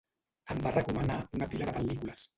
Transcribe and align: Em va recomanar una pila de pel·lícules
Em 0.55 0.63
va 0.63 0.71
recomanar 0.77 1.19
una 1.41 1.51
pila 1.53 1.71
de 1.71 1.77
pel·lícules 1.79 2.29